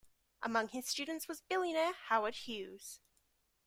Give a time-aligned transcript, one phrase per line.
[0.41, 3.01] Among his students was billionaire Howard Hughes.